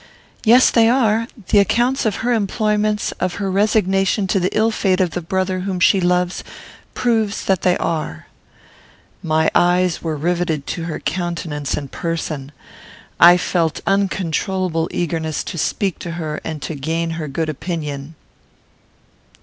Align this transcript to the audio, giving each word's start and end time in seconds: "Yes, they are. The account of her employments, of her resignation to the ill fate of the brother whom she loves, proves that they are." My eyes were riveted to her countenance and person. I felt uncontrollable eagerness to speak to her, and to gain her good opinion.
"Yes, 0.43 0.71
they 0.71 0.89
are. 0.89 1.27
The 1.49 1.59
account 1.59 2.07
of 2.07 2.15
her 2.25 2.33
employments, 2.33 3.11
of 3.19 3.35
her 3.35 3.51
resignation 3.51 4.25
to 4.29 4.39
the 4.39 4.49
ill 4.57 4.71
fate 4.71 4.99
of 4.99 5.11
the 5.11 5.21
brother 5.21 5.59
whom 5.59 5.79
she 5.79 6.01
loves, 6.01 6.43
proves 6.95 7.45
that 7.45 7.61
they 7.61 7.77
are." 7.77 8.25
My 9.21 9.51
eyes 9.53 10.01
were 10.01 10.17
riveted 10.17 10.65
to 10.65 10.85
her 10.85 10.99
countenance 10.99 11.75
and 11.75 11.91
person. 11.91 12.51
I 13.19 13.37
felt 13.37 13.81
uncontrollable 13.85 14.89
eagerness 14.89 15.43
to 15.43 15.57
speak 15.59 15.99
to 15.99 16.13
her, 16.13 16.41
and 16.43 16.63
to 16.63 16.73
gain 16.73 17.11
her 17.11 17.27
good 17.27 17.47
opinion. 17.47 18.15